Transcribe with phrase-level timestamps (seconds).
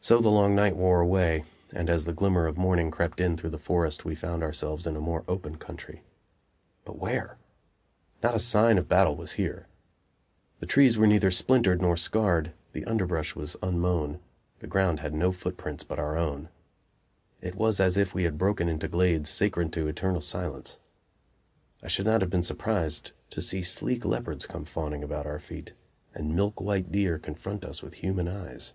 [0.00, 1.42] So the long night wore away,
[1.72, 4.94] and as the glimmer of morning crept in through the forest we found ourselves in
[4.96, 6.02] a more open country.
[6.84, 7.36] But where?
[8.22, 9.66] Not a sign of battle was here.
[10.60, 14.20] The trees were neither splintered nor scarred, the underbrush was unmown,
[14.60, 16.48] the ground had no footprints but our own.
[17.42, 20.78] It was as if we had broken into glades sacred to eternal silence.
[21.82, 25.74] I should not have been surprised to see sleek leopards come fawning about our feet,
[26.14, 28.72] and milk white deer confront us with human eyes.